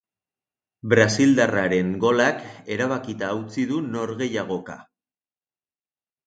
Brasildarraren 0.93 1.91
golak 2.05 2.41
erabakita 2.77 3.29
utzi 3.43 3.67
du 3.73 3.83
norgehiagoka. 3.97 4.79